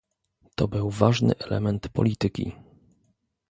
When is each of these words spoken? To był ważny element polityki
To 0.55 0.67
był 0.67 0.89
ważny 0.89 1.35
element 1.39 1.89
polityki 1.89 2.53